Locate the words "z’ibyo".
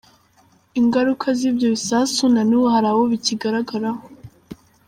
1.37-1.67